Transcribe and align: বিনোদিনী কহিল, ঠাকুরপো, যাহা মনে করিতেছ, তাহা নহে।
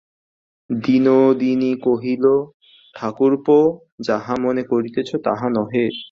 বিনোদিনী 0.69 1.71
কহিল, 1.83 2.25
ঠাকুরপো, 2.95 3.57
যাহা 4.07 4.33
মনে 4.43 4.63
করিতেছ, 4.63 5.09
তাহা 5.25 5.47
নহে। 5.49 5.85